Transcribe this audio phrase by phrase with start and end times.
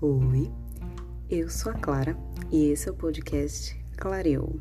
[0.00, 0.48] Oi,
[1.28, 2.16] eu sou a Clara
[2.52, 4.60] e esse é o podcast Clareou.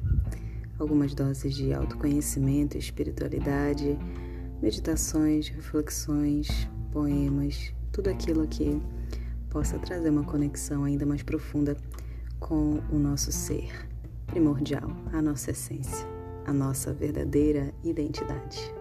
[0.80, 4.00] Algumas doses de autoconhecimento, espiritualidade,
[4.60, 8.82] meditações, reflexões, poemas, tudo aquilo que
[9.52, 11.78] possa trazer uma conexão ainda mais profunda
[12.40, 13.70] com o nosso ser
[14.26, 16.08] primordial, a nossa essência,
[16.48, 18.77] a nossa verdadeira identidade.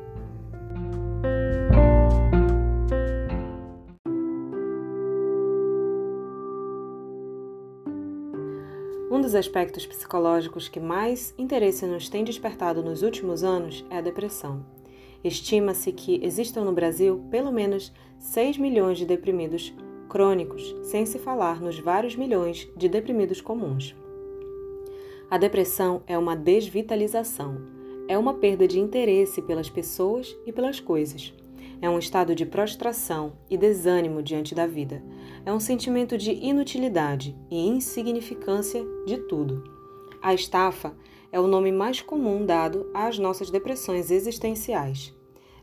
[9.09, 14.01] Um dos aspectos psicológicos que mais interesse nos tem despertado nos últimos anos é a
[14.01, 14.66] depressão.
[15.23, 19.73] Estima-se que existam no Brasil pelo menos 6 milhões de deprimidos
[20.09, 23.95] crônicos, sem se falar nos vários milhões de deprimidos comuns.
[25.30, 27.59] A depressão é uma desvitalização,
[28.09, 31.32] é uma perda de interesse pelas pessoas e pelas coisas.
[31.80, 35.02] É um estado de prostração e desânimo diante da vida.
[35.45, 39.63] É um sentimento de inutilidade e insignificância de tudo.
[40.23, 40.96] A estafa
[41.30, 45.15] é o nome mais comum dado às nossas depressões existenciais.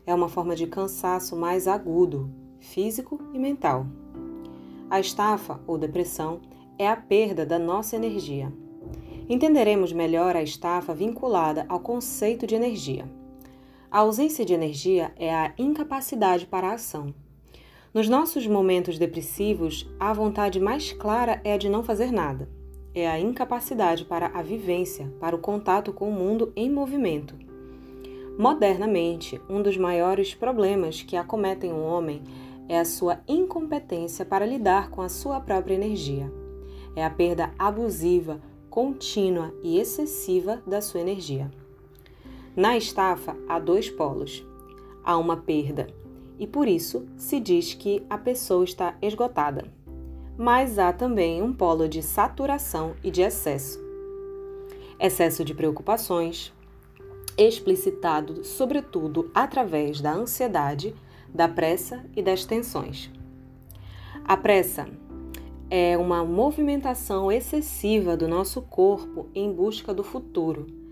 [0.06, 3.86] É uma forma de cansaço mais agudo, físico e mental.
[4.88, 6.40] A estafa, ou depressão,
[6.78, 8.52] é a perda da nossa energia.
[9.28, 13.06] Entenderemos melhor a estafa vinculada ao conceito de energia.
[13.94, 17.14] A ausência de energia é a incapacidade para a ação.
[17.94, 22.48] Nos nossos momentos depressivos, a vontade mais clara é a de não fazer nada.
[22.92, 27.36] É a incapacidade para a vivência, para o contato com o mundo em movimento.
[28.36, 32.20] Modernamente, um dos maiores problemas que acometem o homem
[32.68, 36.32] é a sua incompetência para lidar com a sua própria energia.
[36.96, 41.48] É a perda abusiva, contínua e excessiva da sua energia.
[42.56, 44.46] Na estafa há dois polos.
[45.02, 45.88] Há uma perda
[46.38, 49.64] e por isso se diz que a pessoa está esgotada.
[50.38, 53.82] Mas há também um polo de saturação e de excesso.
[55.00, 56.52] Excesso de preocupações,
[57.36, 60.94] explicitado sobretudo através da ansiedade,
[61.28, 63.10] da pressa e das tensões.
[64.24, 64.88] A pressa
[65.68, 70.83] é uma movimentação excessiva do nosso corpo em busca do futuro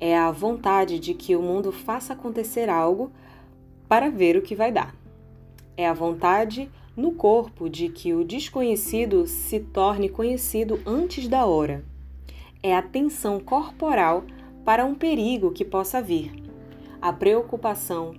[0.00, 3.10] é a vontade de que o mundo faça acontecer algo
[3.88, 4.94] para ver o que vai dar.
[5.76, 11.84] É a vontade no corpo de que o desconhecido se torne conhecido antes da hora.
[12.62, 14.24] É a tensão corporal
[14.64, 16.32] para um perigo que possa vir.
[17.00, 18.14] A preocupação,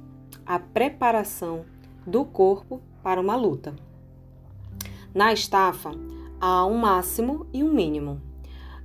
[0.45, 1.65] a preparação
[2.05, 3.75] do corpo para uma luta.
[5.13, 5.91] Na estafa,
[6.39, 8.21] há um máximo e um mínimo.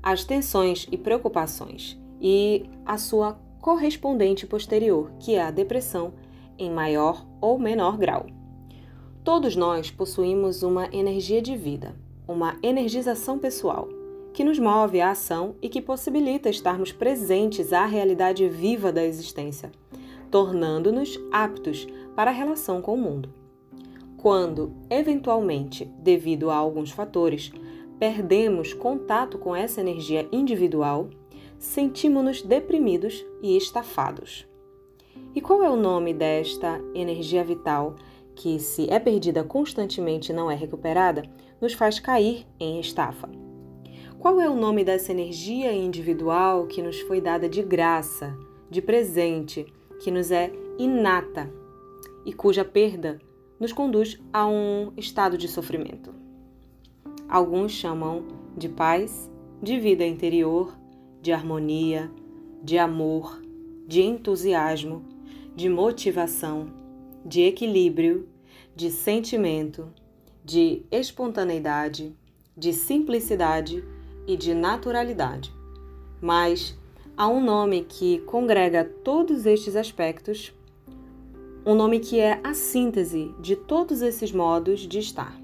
[0.02, 6.14] As tensões e preocupações e a sua correspondente posterior, que é a depressão,
[6.56, 8.26] em maior ou menor grau.
[9.24, 11.96] Todos nós possuímos uma energia de vida,
[12.26, 13.88] uma energização pessoal,
[14.32, 19.70] que nos move à ação e que possibilita estarmos presentes à realidade viva da existência,
[20.30, 23.32] tornando-nos aptos para a relação com o mundo.
[24.16, 27.50] Quando, eventualmente, devido a alguns fatores,
[27.98, 31.10] perdemos contato com essa energia individual,
[31.62, 34.48] sentimos-nos deprimidos e estafados.
[35.32, 37.94] E qual é o nome desta energia vital
[38.34, 41.22] que, se é perdida constantemente e não é recuperada,
[41.60, 43.30] nos faz cair em estafa?
[44.18, 48.36] Qual é o nome dessa energia individual que nos foi dada de graça,
[48.68, 49.64] de presente,
[50.00, 51.48] que nos é inata
[52.26, 53.20] e cuja perda
[53.60, 56.12] nos conduz a um estado de sofrimento?
[57.28, 58.24] Alguns chamam
[58.56, 59.30] de paz,
[59.62, 60.81] de vida interior,
[61.22, 62.10] de harmonia,
[62.62, 63.40] de amor,
[63.86, 65.04] de entusiasmo,
[65.54, 66.68] de motivação,
[67.24, 68.28] de equilíbrio,
[68.74, 69.88] de sentimento,
[70.44, 72.12] de espontaneidade,
[72.56, 73.84] de simplicidade
[74.26, 75.52] e de naturalidade.
[76.20, 76.76] Mas
[77.16, 80.52] há um nome que congrega todos estes aspectos,
[81.64, 85.40] um nome que é a síntese de todos esses modos de estar.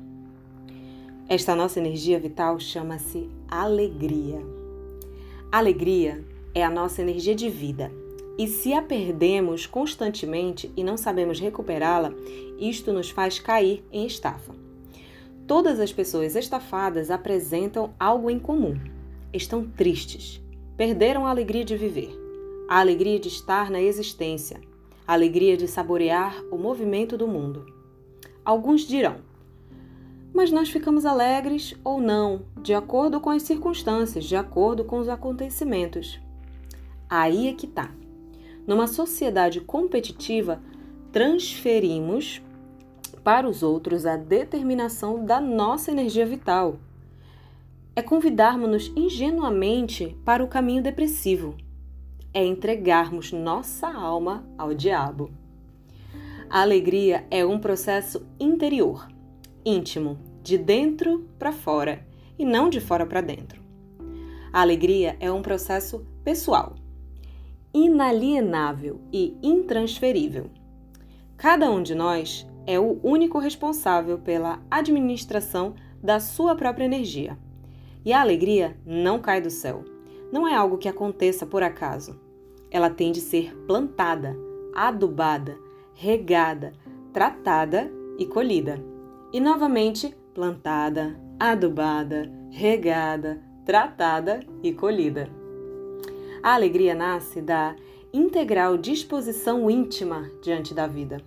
[1.29, 4.58] Esta nossa energia vital chama-se alegria.
[5.50, 6.23] Alegria
[6.55, 7.91] é a nossa energia de vida.
[8.37, 12.12] E se a perdemos constantemente e não sabemos recuperá-la,
[12.59, 14.55] isto nos faz cair em estafa.
[15.47, 18.79] Todas as pessoas estafadas apresentam algo em comum.
[19.33, 20.39] Estão tristes,
[20.77, 22.15] perderam a alegria de viver,
[22.69, 24.61] a alegria de estar na existência,
[25.06, 27.65] a alegria de saborear o movimento do mundo.
[28.45, 29.17] Alguns dirão:
[30.33, 35.09] mas nós ficamos alegres ou não, de acordo com as circunstâncias, de acordo com os
[35.09, 36.21] acontecimentos.
[37.09, 37.91] Aí é que tá.
[38.67, 40.61] Numa sociedade competitiva,
[41.11, 42.43] transferimos
[43.25, 46.79] para os outros a determinação da nossa energia vital,
[47.99, 51.57] é convidarmos-nos ingenuamente para o caminho depressivo,
[52.33, 55.31] é entregarmos nossa alma ao diabo.
[56.49, 59.09] A alegria é um processo interior,
[59.69, 62.06] íntimo, de dentro para fora
[62.38, 63.62] e não de fora para dentro.
[64.50, 66.75] A alegria é um processo pessoal,
[67.75, 70.50] inalienável e intransferível.
[71.37, 77.38] Cada um de nós é o único responsável pela administração da sua própria energia.
[78.05, 79.85] E a alegria não cai do céu.
[80.32, 82.19] Não é algo que aconteça por acaso.
[82.71, 84.35] Ela tem de ser plantada,
[84.75, 85.59] adubada,
[85.94, 86.73] regada,
[87.12, 88.98] tratada e colhida.
[89.33, 95.29] E novamente plantada, adubada, regada, tratada e colhida.
[96.43, 97.77] A alegria nasce da
[98.13, 101.21] integral disposição íntima diante da vida.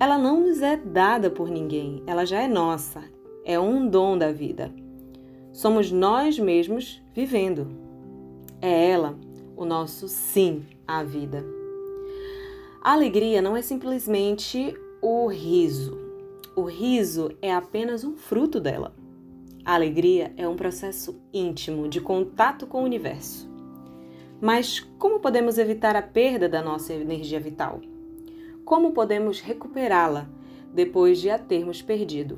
[0.00, 3.02] Ela não nos é dada por ninguém, ela já é nossa,
[3.44, 4.72] é um dom da vida.
[5.52, 7.68] Somos nós mesmos vivendo.
[8.60, 9.18] É ela
[9.54, 11.44] o nosso sim à vida.
[12.80, 16.01] A alegria não é simplesmente o riso.
[16.54, 18.94] O riso é apenas um fruto dela.
[19.64, 23.50] A alegria é um processo íntimo de contato com o universo.
[24.38, 27.80] Mas como podemos evitar a perda da nossa energia vital?
[28.66, 30.28] Como podemos recuperá-la
[30.74, 32.36] depois de a termos perdido?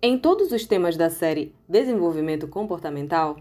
[0.00, 3.38] Em todos os temas da série Desenvolvimento Comportamental,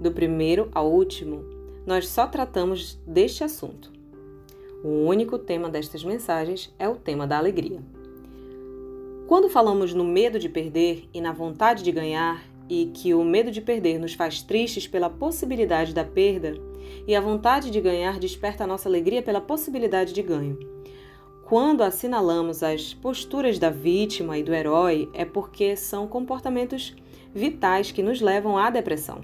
[0.00, 1.44] do primeiro ao último,
[1.86, 3.92] nós só tratamos deste assunto.
[4.82, 7.80] O único tema destas mensagens é o tema da alegria.
[9.26, 13.50] Quando falamos no medo de perder e na vontade de ganhar, e que o medo
[13.50, 16.54] de perder nos faz tristes pela possibilidade da perda,
[17.06, 20.58] e a vontade de ganhar desperta a nossa alegria pela possibilidade de ganho.
[21.46, 26.94] Quando assinalamos as posturas da vítima e do herói, é porque são comportamentos
[27.34, 29.22] vitais que nos levam à depressão.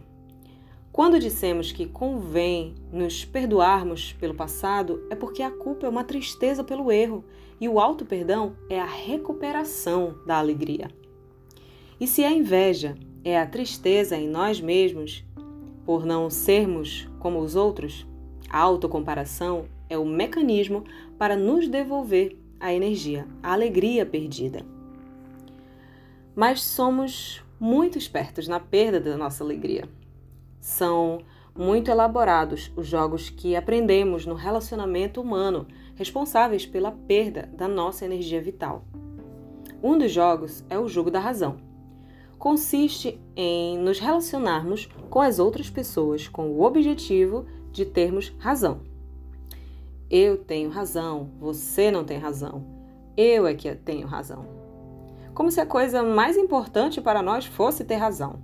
[0.91, 6.64] Quando dissemos que convém nos perdoarmos pelo passado, é porque a culpa é uma tristeza
[6.64, 7.23] pelo erro
[7.60, 10.90] e o auto-perdão é a recuperação da alegria.
[12.00, 15.24] E se a inveja é a tristeza em nós mesmos
[15.84, 18.06] por não sermos como os outros,
[18.48, 20.84] a autocomparação é o mecanismo
[21.18, 24.64] para nos devolver a energia, a alegria perdida.
[26.34, 29.88] Mas somos muito espertos na perda da nossa alegria.
[30.60, 31.22] São
[31.60, 38.40] muito elaborados os jogos que aprendemos no relacionamento humano, responsáveis pela perda da nossa energia
[38.40, 38.84] vital.
[39.82, 41.70] Um dos jogos é o jogo da razão
[42.40, 48.80] consiste em nos relacionarmos com as outras pessoas com o objetivo de termos razão.
[50.08, 52.64] Eu tenho razão, você não tem razão,
[53.14, 54.46] eu é que tenho razão.
[55.34, 58.40] Como se a coisa mais importante para nós fosse ter razão.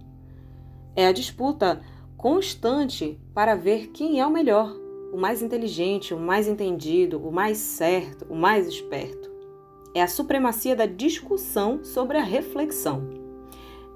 [0.95, 1.81] É a disputa
[2.17, 4.75] constante para ver quem é o melhor,
[5.13, 9.31] o mais inteligente, o mais entendido, o mais certo, o mais esperto.
[9.95, 13.27] É a supremacia da discussão sobre a reflexão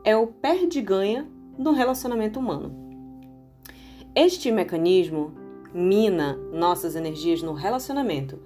[0.04, 1.28] é o perde-ganha
[1.58, 2.74] no relacionamento humano.
[4.14, 5.32] Este mecanismo
[5.72, 8.38] mina nossas energias no relacionamento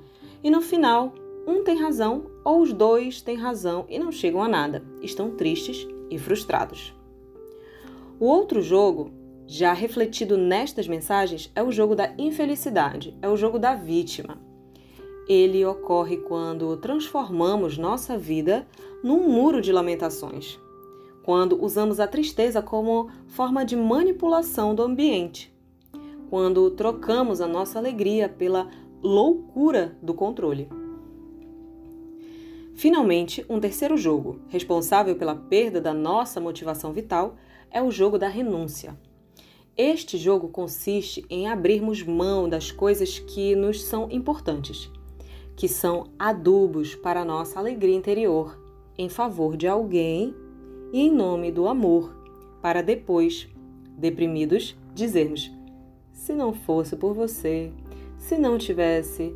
[0.43, 1.15] e no final,
[1.47, 5.87] um tem razão ou os dois têm razão e não chegam a nada, estão tristes
[6.11, 6.95] e frustrados.
[8.19, 9.11] O outro jogo,
[9.47, 14.39] já refletido nestas mensagens, é o jogo da infelicidade, é o jogo da vítima.
[15.29, 18.67] Ele ocorre quando transformamos nossa vida
[19.03, 20.59] num muro de lamentações
[21.25, 25.53] quando usamos a tristeza como forma de manipulação do ambiente,
[26.29, 28.69] quando trocamos a nossa alegria pela
[29.03, 30.69] loucura do controle.
[32.75, 37.37] Finalmente, um terceiro jogo, responsável pela perda da nossa motivação vital,
[37.71, 38.95] é o jogo da renúncia.
[39.77, 44.89] Este jogo consiste em abrirmos mão das coisas que nos são importantes,
[45.57, 48.57] que são adubos para a nossa alegria interior,
[48.97, 50.33] em favor de alguém
[50.93, 52.15] e em nome do amor,
[52.63, 53.49] para depois,
[53.99, 55.51] deprimidos, dizermos:
[56.13, 57.73] se não fosse por você,
[58.17, 59.35] se não tivesse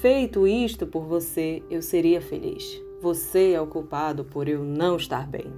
[0.00, 2.82] feito isto por você, eu seria feliz.
[3.02, 5.52] Você é o culpado por eu não estar bem.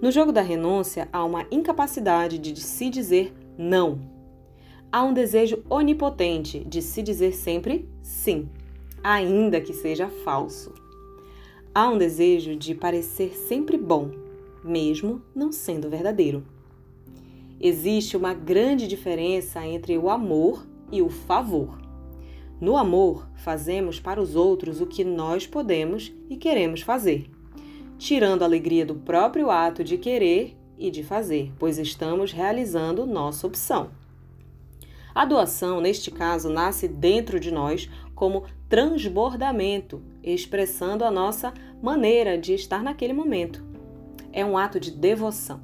[0.00, 3.98] No jogo da renúncia, há uma incapacidade de se dizer não.
[4.92, 8.48] Há um desejo onipotente de se dizer sempre sim,
[9.02, 10.72] ainda que seja falso.
[11.74, 14.12] Há um desejo de parecer sempre bom,
[14.62, 16.44] mesmo não sendo verdadeiro.
[17.60, 21.76] Existe uma grande diferença entre o amor e o favor.
[22.60, 27.28] No amor, fazemos para os outros o que nós podemos e queremos fazer.
[27.98, 33.46] Tirando a alegria do próprio ato de querer e de fazer, pois estamos realizando nossa
[33.46, 33.90] opção.
[35.14, 41.52] A doação, neste caso, nasce dentro de nós como transbordamento, expressando a nossa
[41.82, 43.64] maneira de estar naquele momento.
[44.32, 45.60] É um ato de devoção.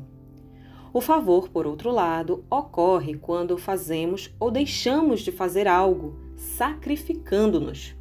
[0.92, 7.94] O favor, por outro lado, ocorre quando fazemos ou deixamos de fazer algo, sacrificando-nos.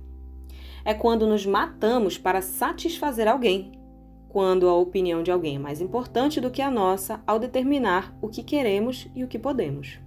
[0.85, 3.71] É quando nos matamos para satisfazer alguém,
[4.33, 8.27] quando a opinião de alguém é mais importante do que a nossa ao determinar o
[8.27, 9.99] que queremos e o que podemos.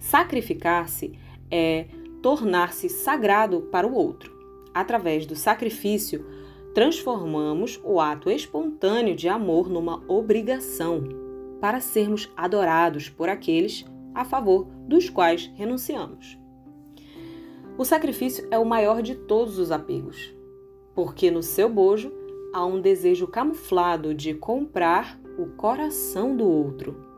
[0.00, 1.16] Sacrificar-se
[1.48, 1.86] é
[2.20, 4.36] tornar-se sagrado para o outro.
[4.74, 6.26] Através do sacrifício,
[6.74, 11.04] transformamos o ato espontâneo de amor numa obrigação
[11.60, 16.36] para sermos adorados por aqueles a favor dos quais renunciamos.
[17.78, 20.34] O sacrifício é o maior de todos os apegos,
[20.96, 22.12] porque no seu bojo
[22.52, 27.08] há um desejo camuflado de comprar o coração do outro.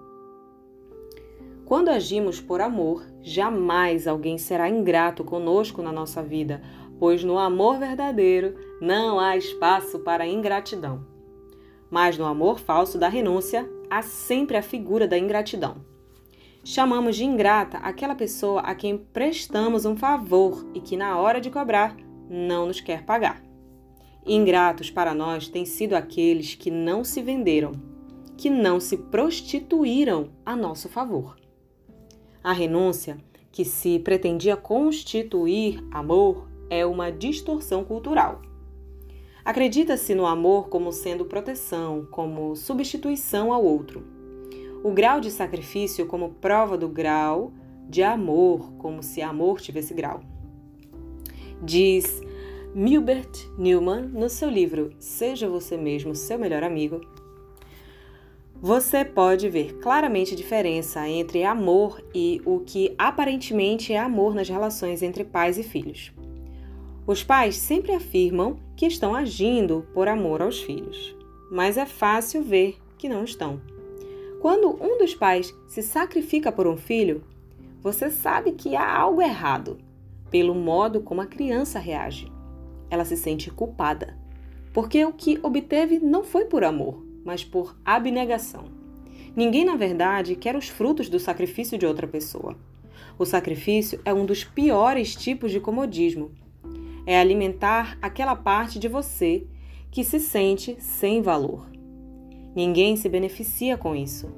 [1.65, 6.63] Quando agimos por amor, jamais alguém será ingrato conosco na nossa vida,
[6.99, 11.05] pois no amor verdadeiro não há espaço para ingratidão.
[11.91, 15.77] Mas no amor falso da renúncia há sempre a figura da ingratidão.
[16.65, 21.51] Chamamos de ingrata aquela pessoa a quem prestamos um favor e que, na hora de
[21.51, 21.97] cobrar,
[22.31, 23.52] não nos quer pagar.
[24.25, 27.73] Ingratos para nós têm sido aqueles que não se venderam,
[28.37, 31.37] que não se prostituíram a nosso favor.
[32.43, 33.19] A renúncia,
[33.51, 38.41] que se pretendia constituir amor, é uma distorção cultural
[39.45, 44.05] Acredita-se no amor como sendo proteção, como substituição ao outro.
[44.85, 47.53] O grau de sacrifício como prova do grau
[47.89, 50.21] de amor, como se amor tivesse grau.
[51.61, 52.21] Diz
[52.75, 57.03] Milbert Newman no seu livro Seja Você Mesmo Seu Melhor Amigo.
[58.63, 64.49] Você pode ver claramente a diferença entre amor e o que aparentemente é amor nas
[64.49, 66.15] relações entre pais e filhos.
[67.07, 71.15] Os pais sempre afirmam que estão agindo por amor aos filhos,
[71.51, 73.61] mas é fácil ver que não estão.
[74.41, 77.23] Quando um dos pais se sacrifica por um filho,
[77.83, 79.77] você sabe que há algo errado
[80.31, 82.32] pelo modo como a criança reage.
[82.93, 84.17] Ela se sente culpada,
[84.73, 88.67] porque o que obteve não foi por amor, mas por abnegação.
[89.35, 92.57] Ninguém, na verdade, quer os frutos do sacrifício de outra pessoa.
[93.19, 96.31] O sacrifício é um dos piores tipos de comodismo
[97.07, 99.45] é alimentar aquela parte de você
[99.91, 101.69] que se sente sem valor.
[102.55, 104.33] Ninguém se beneficia com isso.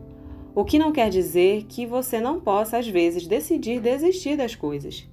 [0.55, 5.09] O que não quer dizer que você não possa, às vezes, decidir desistir das coisas.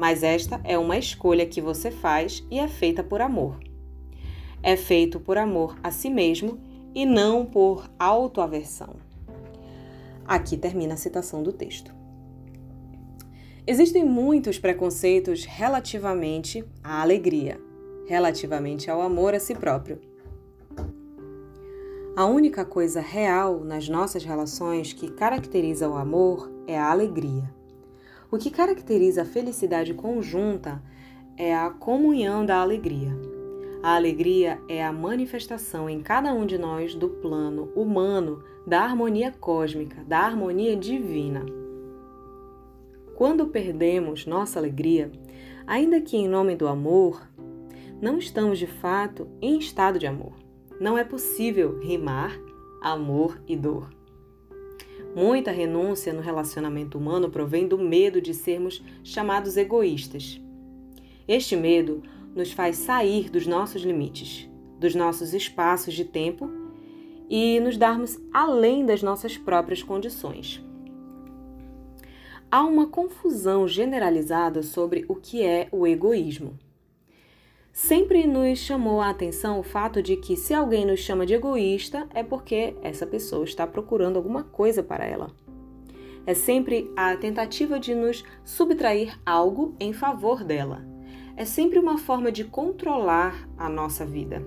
[0.00, 3.60] Mas esta é uma escolha que você faz e é feita por amor.
[4.62, 6.58] É feito por amor a si mesmo
[6.94, 8.96] e não por autoaversão.
[10.24, 11.94] Aqui termina a citação do texto.
[13.66, 17.60] Existem muitos preconceitos relativamente à alegria,
[18.08, 20.00] relativamente ao amor a si próprio.
[22.16, 27.59] A única coisa real nas nossas relações que caracteriza o amor é a alegria.
[28.32, 30.80] O que caracteriza a felicidade conjunta
[31.36, 33.10] é a comunhão da alegria.
[33.82, 39.32] A alegria é a manifestação em cada um de nós do plano humano da harmonia
[39.32, 41.44] cósmica, da harmonia divina.
[43.16, 45.10] Quando perdemos nossa alegria,
[45.66, 47.26] ainda que em nome do amor,
[48.00, 50.34] não estamos de fato em estado de amor.
[50.80, 52.38] Não é possível rimar
[52.80, 53.99] amor e dor.
[55.14, 60.40] Muita renúncia no relacionamento humano provém do medo de sermos chamados egoístas.
[61.26, 62.02] Este medo
[62.34, 64.48] nos faz sair dos nossos limites,
[64.78, 66.50] dos nossos espaços de tempo
[67.28, 70.62] e nos darmos além das nossas próprias condições
[72.50, 76.58] há uma confusão generalizada sobre o que é o egoísmo.
[77.82, 82.06] Sempre nos chamou a atenção o fato de que, se alguém nos chama de egoísta,
[82.12, 85.30] é porque essa pessoa está procurando alguma coisa para ela.
[86.26, 90.84] É sempre a tentativa de nos subtrair algo em favor dela.
[91.34, 94.46] É sempre uma forma de controlar a nossa vida.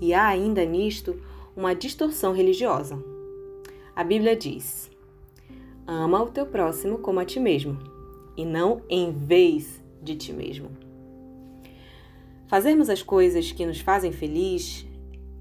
[0.00, 1.16] E há ainda nisto
[1.56, 3.00] uma distorção religiosa.
[3.94, 4.90] A Bíblia diz:
[5.86, 7.78] Ama o teu próximo como a ti mesmo,
[8.36, 10.87] e não em vez de ti mesmo.
[12.48, 14.86] Fazermos as coisas que nos fazem feliz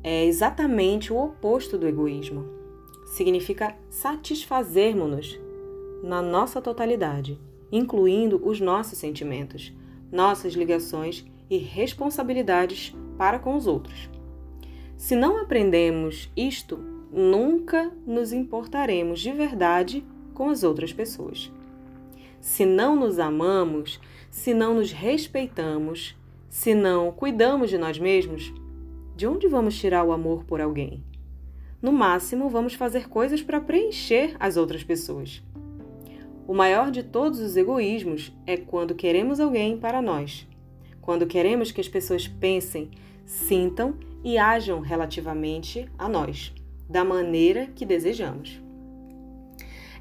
[0.04, 2.46] é exatamente o oposto do egoísmo.
[3.06, 5.40] Significa satisfazermos-nos
[6.04, 7.40] na nossa totalidade,
[7.72, 9.74] incluindo os nossos sentimentos,
[10.12, 14.10] nossas ligações e responsabilidades para com os outros.
[14.98, 16.78] Se não aprendemos isto,
[17.10, 21.50] nunca nos importaremos de verdade com as outras pessoas.
[22.42, 23.98] Se não nos amamos,
[24.30, 26.18] se não nos respeitamos,
[26.50, 28.54] se não cuidamos de nós mesmos,
[29.16, 31.04] de onde vamos tirar o amor por alguém?
[31.82, 35.44] No máximo, vamos fazer coisas para preencher as outras pessoas.
[36.48, 40.48] O maior de todos os egoísmos é quando queremos alguém para nós.
[41.02, 42.90] Quando queremos que as pessoas pensem,
[43.26, 46.54] sintam e ajam relativamente a nós,
[46.90, 48.62] da maneira que desejamos.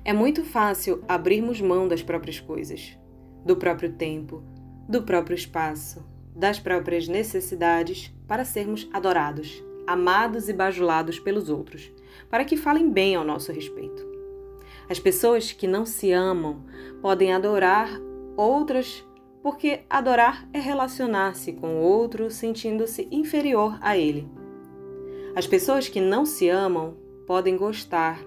[0.05, 2.97] É muito fácil abrirmos mão das próprias coisas,
[3.45, 4.43] do próprio tempo,
[4.89, 6.05] do próprio espaço,
[6.37, 11.91] das próprias necessidades para sermos adorados, amados e bajulados pelos outros,
[12.29, 14.07] para que falem bem ao nosso respeito.
[14.89, 16.63] As pessoas que não se amam
[17.01, 17.89] podem adorar
[18.37, 19.05] outras
[19.43, 24.29] porque adorar é relacionar-se com o outro sentindo-se inferior a ele.
[25.35, 28.21] As pessoas que não se amam podem gostar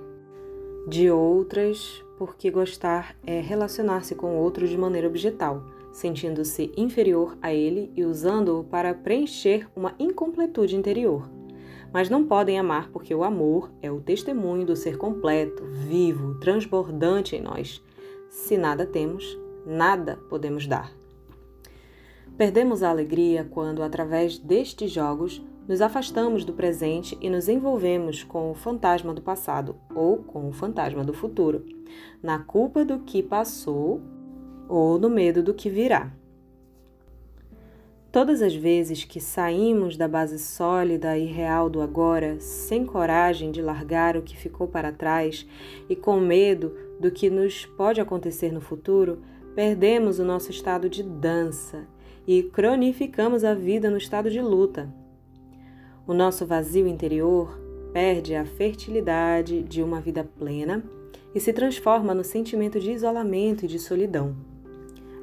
[0.88, 7.54] de outras porque gostar é relacionar-se com o outro de maneira objetal, sentindo-se inferior a
[7.54, 11.30] ele e usando-o para preencher uma incompletude interior
[11.92, 17.36] mas não podem amar porque o amor é o testemunho do ser completo, vivo, transbordante
[17.36, 17.84] em nós.
[18.30, 20.92] Se nada temos, nada podemos dar.
[22.38, 28.50] Perdemos a alegria quando, através destes jogos, nos afastamos do presente e nos envolvemos com
[28.50, 31.66] o fantasma do passado ou com o fantasma do futuro,
[32.24, 34.02] na culpa do que passou
[34.70, 36.14] ou no medo do que virá.
[38.12, 43.62] Todas as vezes que saímos da base sólida e real do agora, sem coragem de
[43.62, 45.46] largar o que ficou para trás
[45.88, 49.22] e com medo do que nos pode acontecer no futuro,
[49.54, 51.88] perdemos o nosso estado de dança
[52.28, 54.92] e cronificamos a vida no estado de luta.
[56.08, 57.60] O nosso vazio interior
[57.94, 60.84] perde a fertilidade de uma vida plena
[61.34, 64.36] e se transforma no sentimento de isolamento e de solidão.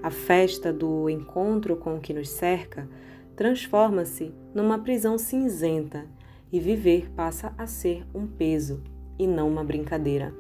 [0.07, 2.89] A festa do encontro com o que nos cerca
[3.35, 6.07] transforma-se numa prisão cinzenta
[6.53, 8.85] e viver passa a ser um peso
[9.19, 10.33] e não uma brincadeira.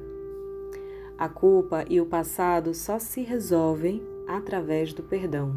[1.19, 5.55] A culpa e o passado só se resolvem através do perdão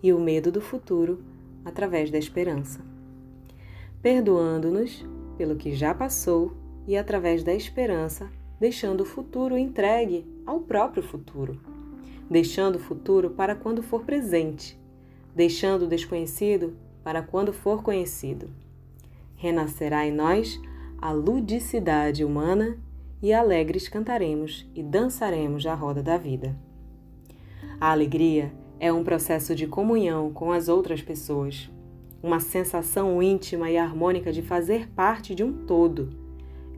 [0.00, 1.18] e o medo do futuro
[1.64, 2.78] através da esperança.
[4.00, 5.04] Perdoando-nos
[5.36, 11.65] pelo que já passou e através da esperança, deixando o futuro entregue ao próprio futuro
[12.30, 14.78] deixando o futuro para quando for presente,
[15.34, 18.50] deixando o desconhecido para quando for conhecido.
[19.36, 20.60] Renascerá em nós
[20.98, 22.78] a ludicidade humana
[23.22, 26.56] e alegres cantaremos e dançaremos a roda da vida.
[27.80, 31.70] A alegria é um processo de comunhão com as outras pessoas,
[32.22, 36.10] uma sensação íntima e harmônica de fazer parte de um todo.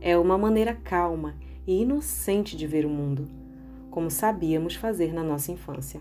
[0.00, 3.47] É uma maneira calma e inocente de ver o mundo
[3.90, 6.00] como sabíamos fazer na nossa infância.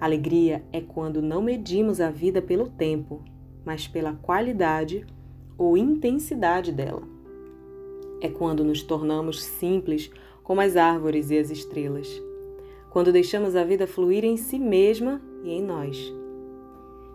[0.00, 3.22] Alegria é quando não medimos a vida pelo tempo,
[3.64, 5.06] mas pela qualidade
[5.56, 7.02] ou intensidade dela.
[8.20, 10.10] É quando nos tornamos simples
[10.42, 12.08] como as árvores e as estrelas,
[12.90, 16.12] quando deixamos a vida fluir em si mesma e em nós.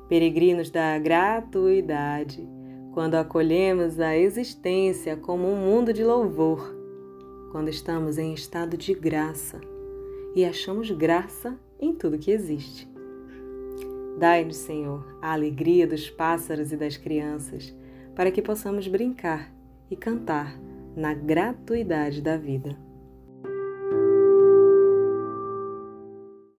[0.07, 2.47] Peregrinos da gratuidade,
[2.93, 6.76] quando acolhemos a existência como um mundo de louvor
[7.51, 9.59] quando estamos em estado de graça
[10.35, 12.87] e achamos graça em tudo que existe.
[14.19, 17.75] Dai-nos, Senhor, a alegria dos pássaros e das crianças,
[18.15, 19.53] para que possamos brincar
[19.91, 20.57] e cantar
[20.95, 22.86] na gratuidade da vida.